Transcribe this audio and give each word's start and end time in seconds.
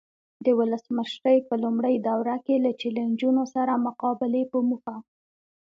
د 0.45 0.47
ولسمشرۍ 0.59 1.37
په 1.47 1.53
لومړۍ 1.63 1.95
دوره 2.07 2.35
کې 2.45 2.55
له 2.65 2.71
چلنجونو 2.81 3.43
سره 3.55 3.81
مقابلې 3.87 4.43
په 4.51 4.59
موخه. 4.69 4.95